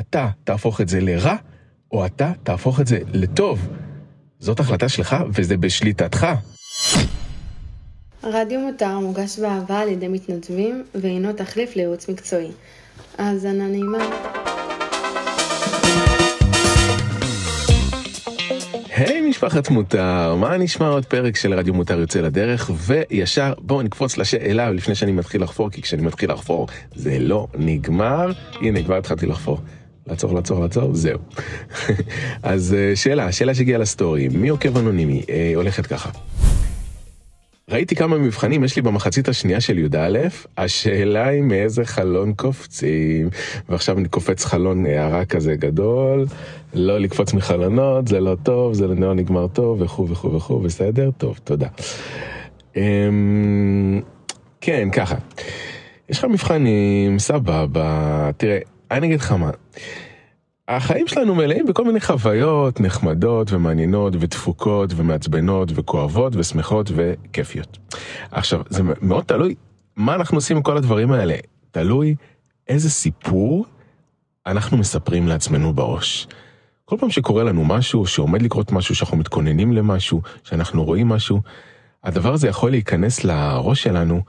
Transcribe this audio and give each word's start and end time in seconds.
אתה 0.00 0.28
תהפוך 0.44 0.80
את 0.80 0.88
זה 0.88 1.00
לרע, 1.00 1.36
או 1.92 2.06
אתה 2.06 2.32
תהפוך 2.42 2.80
את 2.80 2.86
זה 2.86 2.98
לטוב. 3.12 3.68
זאת 4.38 4.60
החלטה 4.60 4.88
שלך 4.88 5.16
וזה 5.34 5.56
בשליטתך. 5.56 6.26
רדיו 8.22 8.60
מותר 8.60 8.98
מוגש 8.98 9.38
באהבה 9.38 9.80
על 9.80 9.88
ידי 9.88 10.08
מתנדבים 10.08 10.84
ואינו 10.94 11.32
תחליף 11.32 11.76
לייעוץ 11.76 12.08
מקצועי. 12.08 12.50
האזנה 13.18 13.68
נעימה. 13.68 13.98
היי 18.96 19.20
hey, 19.20 19.28
משפחת 19.28 19.70
מותר, 19.70 20.34
מה 20.34 20.56
נשמע 20.56 20.88
עוד 20.88 21.06
פרק 21.06 21.36
של 21.36 21.54
רדיו 21.54 21.74
מותר 21.74 22.00
יוצא 22.00 22.20
לדרך 22.20 22.70
וישר 22.86 23.52
בואו 23.58 23.82
נקפוץ 23.82 24.18
לשאלה 24.18 24.70
לפני 24.70 24.94
שאני 24.94 25.12
מתחיל 25.12 25.42
לחפור 25.42 25.70
כי 25.70 25.82
כשאני 25.82 26.02
מתחיל 26.02 26.32
לחפור 26.32 26.66
זה 26.94 27.18
לא 27.18 27.46
נגמר 27.54 28.32
הנה 28.60 28.82
כבר 28.82 28.96
התחלתי 28.96 29.26
לחפור 29.26 29.60
לעצור 30.06 30.34
לעצור 30.34 30.60
לעצור 30.60 30.94
זהו 30.94 31.18
אז 32.42 32.74
אה, 32.78 32.96
שאלה 32.96 33.32
שאלה 33.32 33.54
שהגיעה 33.54 33.78
לסטורי 33.78 34.28
מי 34.28 34.48
עוקב 34.48 34.76
אנונימי 34.76 35.22
אה, 35.30 35.52
הולכת 35.54 35.86
ככה. 35.86 36.10
ראיתי 37.70 37.96
כמה 37.96 38.18
מבחנים 38.18 38.64
יש 38.64 38.76
לי 38.76 38.82
במחצית 38.82 39.28
השנייה 39.28 39.60
של 39.60 39.78
י"א, 39.78 40.18
השאלה 40.56 41.26
היא 41.28 41.42
מאיזה 41.42 41.84
חלון 41.84 42.32
קופצים. 42.34 43.28
ועכשיו 43.68 43.98
אני 43.98 44.08
קופץ 44.08 44.44
חלון 44.44 44.86
הערה 44.86 45.24
כזה 45.24 45.54
גדול, 45.54 46.26
לא 46.74 46.98
לקפוץ 46.98 47.32
מחלונות, 47.34 48.08
זה 48.08 48.20
לא 48.20 48.36
טוב, 48.42 48.74
זה 48.74 48.86
לא 48.86 49.14
נגמר 49.14 49.46
טוב, 49.48 49.82
וכו' 49.82 50.08
וכו' 50.08 50.32
וכו', 50.32 50.60
בסדר? 50.60 51.10
טוב, 51.18 51.38
תודה. 51.44 51.68
אמ, 52.76 54.00
כן, 54.60 54.88
ככה. 54.92 55.16
יש 56.08 56.18
לך 56.18 56.24
מבחנים, 56.24 57.18
סבבה, 57.18 58.30
תראה, 58.36 58.58
אני 58.90 59.06
אגיד 59.06 59.20
לך 59.20 59.32
מה. 59.32 59.50
החיים 60.68 61.06
שלנו 61.06 61.34
מלאים 61.34 61.66
בכל 61.66 61.84
מיני 61.84 62.00
חוויות 62.00 62.80
נחמדות 62.80 63.52
ומעניינות 63.52 64.14
ודפוקות 64.20 64.92
ומעצבנות 64.96 65.68
וכואבות 65.74 66.36
ושמחות 66.36 66.90
וכיפיות. 66.94 67.78
עכשיו, 68.30 68.62
זה 68.68 68.82
מאוד 69.02 69.24
תלוי 69.24 69.54
מה 69.96 70.14
אנחנו 70.14 70.36
עושים 70.36 70.56
עם 70.56 70.62
כל 70.62 70.76
הדברים 70.76 71.12
האלה. 71.12 71.34
תלוי 71.70 72.14
איזה 72.68 72.90
סיפור 72.90 73.66
אנחנו 74.46 74.76
מספרים 74.76 75.28
לעצמנו 75.28 75.72
בראש. 75.72 76.26
כל 76.84 76.96
פעם 77.00 77.10
שקורה 77.10 77.44
לנו 77.44 77.64
משהו, 77.64 78.06
שעומד 78.06 78.42
לקרות 78.42 78.72
משהו, 78.72 78.94
שאנחנו 78.94 79.16
מתכוננים 79.16 79.72
למשהו, 79.72 80.22
שאנחנו 80.44 80.84
רואים 80.84 81.08
משהו, 81.08 81.40
הדבר 82.04 82.32
הזה 82.32 82.48
יכול 82.48 82.70
להיכנס 82.70 83.24
לראש 83.24 83.82
שלנו 83.82 84.22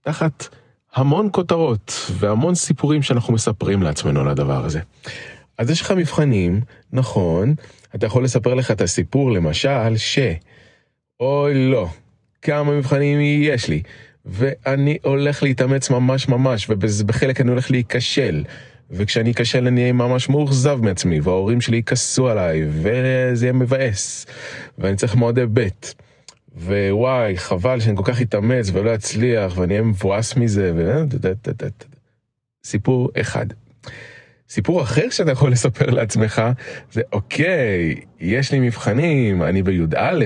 תחת 0.00 0.48
המון 0.94 1.28
כותרות 1.32 2.10
והמון 2.10 2.54
סיפורים 2.54 3.02
שאנחנו 3.02 3.34
מספרים 3.34 3.82
לעצמנו 3.82 4.20
על 4.20 4.28
הדבר 4.28 4.64
הזה. 4.64 4.80
אז 5.58 5.70
יש 5.70 5.80
לך 5.80 5.90
מבחנים, 5.90 6.60
נכון, 6.92 7.54
אתה 7.94 8.06
יכול 8.06 8.24
לספר 8.24 8.54
לך 8.54 8.70
את 8.70 8.80
הסיפור 8.80 9.30
למשל 9.30 9.96
ש... 9.96 10.18
אוי 11.20 11.70
לא, 11.70 11.88
כמה 12.42 12.72
מבחנים 12.72 13.18
יש 13.22 13.68
לי, 13.68 13.82
ואני 14.26 14.98
הולך 15.02 15.42
להתאמץ 15.42 15.90
ממש 15.90 16.28
ממש, 16.28 16.66
ובחלק 16.70 17.40
אני 17.40 17.50
הולך 17.50 17.70
להיכשל. 17.70 18.44
וכשאני 18.90 19.30
אכשל 19.30 19.66
אני 19.66 19.80
אהיה 19.80 19.92
ממש 19.92 20.28
מאוכזב 20.28 20.78
מעצמי, 20.82 21.20
וההורים 21.20 21.60
שלי 21.60 21.76
יכעסו 21.76 22.28
עליי, 22.28 22.62
וזה 22.68 23.46
יהיה 23.46 23.52
מבאס, 23.52 24.26
ואני 24.78 24.96
צריך 24.96 25.14
מועדי 25.14 25.44
ב', 25.52 25.68
ווואי, 26.56 27.36
חבל 27.36 27.80
שאני 27.80 27.96
כל 27.96 28.02
כך 28.04 28.22
אתאמץ 28.22 28.70
ולא 28.72 28.94
אצליח, 28.94 29.58
ואני 29.58 29.74
אהיה 29.74 29.84
מבואס 29.84 30.36
מזה, 30.36 30.72
ו... 30.76 31.04
סיפור 32.64 33.10
אחד. 33.20 33.46
סיפור 34.48 34.82
אחר 34.82 35.10
שאתה 35.10 35.30
יכול 35.30 35.52
לספר 35.52 35.90
לעצמך 35.90 36.42
זה 36.92 37.02
אוקיי, 37.12 37.94
יש 38.20 38.52
לי 38.52 38.60
מבחנים, 38.60 39.42
אני 39.42 39.62
בי"א, 39.62 40.24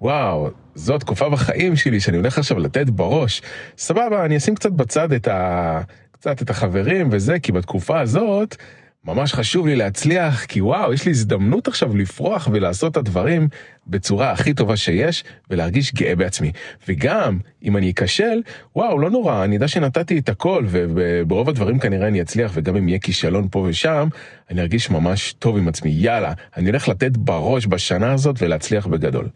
וואו, 0.00 0.50
זו 0.74 0.98
תקופה 0.98 1.28
בחיים 1.28 1.76
שלי 1.76 2.00
שאני 2.00 2.16
הולך 2.16 2.38
עכשיו 2.38 2.58
לתת 2.58 2.90
בראש. 2.90 3.42
סבבה, 3.78 4.24
אני 4.24 4.36
אשים 4.36 4.54
קצת 4.54 4.70
בצד 4.72 5.12
את, 5.12 5.28
ה... 5.28 5.80
קצת 6.12 6.42
את 6.42 6.50
החברים 6.50 7.08
וזה, 7.10 7.38
כי 7.38 7.52
בתקופה 7.52 8.00
הזאת 8.00 8.56
ממש 9.04 9.34
חשוב 9.34 9.66
לי 9.66 9.76
להצליח, 9.76 10.44
כי 10.44 10.60
וואו, 10.60 10.92
יש 10.92 11.06
לי 11.06 11.10
הזדמנות 11.10 11.68
עכשיו 11.68 11.96
לפרוח 11.96 12.48
ולעשות 12.52 12.92
את 12.92 12.96
הדברים 12.96 13.48
בצורה 13.86 14.32
הכי 14.32 14.54
טובה 14.54 14.76
שיש, 14.76 15.24
ולהרגיש 15.50 15.94
גאה 15.94 16.16
בעצמי. 16.16 16.52
וגם, 16.88 17.38
אם 17.62 17.76
אני 17.76 17.90
אכשל, 17.90 18.42
וואו, 18.76 18.98
לא 18.98 19.10
נורא, 19.10 19.44
אני 19.44 19.54
יודע 19.54 19.68
שנתתי 19.68 20.18
את 20.18 20.28
הכל, 20.28 20.64
וברוב 20.68 21.48
הדברים 21.48 21.78
כנראה 21.78 22.08
אני 22.08 22.22
אצליח, 22.22 22.52
וגם 22.54 22.76
אם 22.76 22.88
יהיה 22.88 22.98
כישלון 22.98 23.48
פה 23.50 23.66
ושם, 23.68 24.08
אני 24.50 24.60
ארגיש 24.60 24.90
ממש 24.90 25.32
טוב 25.32 25.56
עם 25.56 25.68
עצמי. 25.68 25.90
יאללה, 25.90 26.32
אני 26.56 26.70
הולך 26.70 26.88
לתת 26.88 27.16
בראש 27.16 27.66
בשנה 27.66 28.12
הזאת 28.12 28.36
ולהצליח 28.42 28.86
בגדול. 28.86 29.28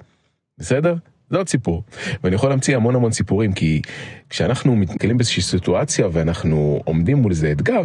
בסדר? 0.59 0.95
זה 1.31 1.37
עוד 1.37 1.49
סיפור. 1.49 1.83
ואני 2.25 2.35
יכול 2.35 2.50
להמציא 2.50 2.77
המון 2.77 2.95
המון 2.95 3.12
סיפורים, 3.12 3.53
כי 3.53 3.83
כשאנחנו 4.31 4.77
מתקלים 4.77 5.17
באיזושהי 5.17 5.43
סיטואציה 5.43 6.09
ואנחנו 6.12 6.81
עומדים 6.85 7.19
מול 7.19 7.31
איזה 7.31 7.53
אתגר, 7.53 7.81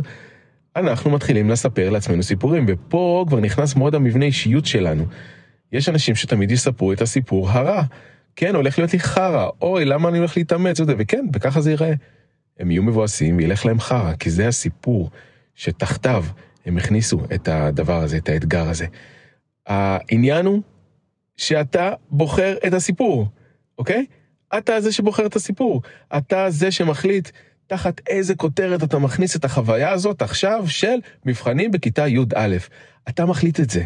אנחנו 0.75 1.11
מתחילים 1.11 1.49
לספר 1.49 1.89
לעצמנו 1.89 2.23
סיפורים, 2.23 2.65
ופה 2.67 3.25
כבר 3.27 3.39
נכנס 3.39 3.75
מאוד 3.75 3.95
המבנה 3.95 4.25
אישיות 4.25 4.65
שלנו. 4.65 5.05
יש 5.71 5.89
אנשים 5.89 6.15
שתמיד 6.15 6.51
יספרו 6.51 6.93
את 6.93 7.01
הסיפור 7.01 7.49
הרע. 7.49 7.83
כן, 8.35 8.55
הולך 8.55 8.79
להיות 8.79 8.93
לי 8.93 8.99
חרא, 8.99 9.49
אוי, 9.61 9.85
למה 9.85 10.09
אני 10.09 10.17
הולך 10.17 10.37
להתאמץ, 10.37 10.79
וכן, 10.87 11.25
וככה 11.33 11.61
זה 11.61 11.69
ייראה. 11.71 11.93
הם 12.59 12.71
יהיו 12.71 12.83
מבואסים 12.83 13.37
וילך 13.37 13.65
להם 13.65 13.79
חרא, 13.79 14.13
כי 14.19 14.29
זה 14.29 14.47
הסיפור 14.47 15.09
שתחתיו 15.55 16.25
הם 16.65 16.77
הכניסו 16.77 17.19
את 17.33 17.47
הדבר 17.47 18.01
הזה, 18.01 18.17
את 18.17 18.29
האתגר 18.29 18.69
הזה. 18.69 18.85
העניין 19.67 20.45
הוא 20.45 20.61
שאתה 21.37 21.93
בוחר 22.09 22.55
את 22.67 22.73
הסיפור, 22.73 23.27
אוקיי? 23.77 24.05
אתה 24.57 24.81
זה 24.81 24.91
שבוחר 24.91 25.25
את 25.25 25.35
הסיפור. 25.35 25.81
אתה 26.17 26.49
זה 26.49 26.71
שמחליט 26.71 27.29
תחת 27.67 28.01
איזה 28.07 28.35
כותרת 28.35 28.83
אתה 28.83 28.99
מכניס 28.99 29.35
את 29.35 29.45
החוויה 29.45 29.91
הזאת 29.91 30.21
עכשיו 30.21 30.63
של 30.67 30.95
מבחנים 31.25 31.71
בכיתה 31.71 32.07
י"א. 32.07 32.57
אתה 33.09 33.25
מחליט 33.25 33.59
את 33.59 33.69
זה. 33.69 33.83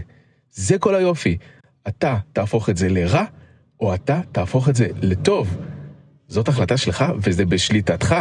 זה 0.52 0.78
כל 0.78 0.96
היופי. 0.96 1.38
אתה 1.88 2.18
תהפוך 2.34 2.70
את 2.70 2.78
זה 2.78 2.90
לרע, 2.90 3.24
או 3.80 3.96
אתה 3.96 4.22
תהפוך 4.32 4.70
את 4.70 4.76
זה 4.76 4.88
לטוב. 5.02 5.58
זאת 6.28 6.48
החלטה 6.48 6.78
שלך 6.78 7.06
וזה 7.18 7.46
בשליטתך, 7.46 8.16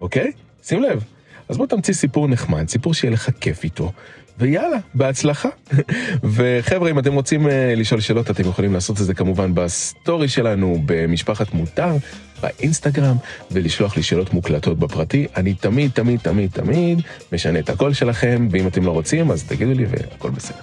אוקיי? 0.00 0.32
שים 0.62 0.82
לב. 0.82 1.04
אז 1.48 1.56
בוא 1.56 1.66
תמציא 1.66 1.94
סיפור 1.94 2.28
נחמד, 2.28 2.68
סיפור 2.68 2.94
שיהיה 2.94 3.12
לך 3.12 3.30
כיף 3.40 3.64
איתו, 3.64 3.92
ויאללה, 4.38 4.76
בהצלחה. 4.94 5.48
וחבר'ה, 6.34 6.90
אם 6.90 6.98
אתם 6.98 7.14
רוצים 7.14 7.46
uh, 7.46 7.50
לשאול 7.76 8.00
שאלות, 8.00 8.30
אתם 8.30 8.48
יכולים 8.48 8.72
לעשות 8.72 9.00
את 9.00 9.06
זה 9.06 9.14
כמובן 9.14 9.54
בסטורי 9.54 10.28
שלנו 10.28 10.82
במשפחת 10.86 11.54
מותר, 11.54 11.96
באינסטגרם, 12.42 13.16
ולשלוח 13.50 13.96
לי 13.96 14.02
שאלות 14.02 14.34
מוקלטות 14.34 14.78
בפרטי. 14.78 15.26
אני 15.36 15.54
תמיד, 15.54 15.90
תמיד, 15.94 16.20
תמיד, 16.20 16.50
תמיד 16.50 17.00
משנה 17.32 17.58
את 17.58 17.70
הקול 17.70 17.92
שלכם, 17.92 18.48
ואם 18.50 18.66
אתם 18.66 18.84
לא 18.84 18.90
רוצים, 18.90 19.30
אז 19.30 19.44
תגידו 19.44 19.72
לי 19.72 19.86
והכל 19.88 20.30
בסדר. 20.30 20.58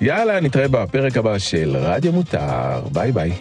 יאללה, 0.00 0.40
נתראה 0.40 0.68
בפרק 0.68 1.16
הבא 1.16 1.38
של 1.38 1.76
רדיו 1.76 2.12
מותר. 2.12 2.80
ביי 2.92 3.12
ביי. 3.12 3.32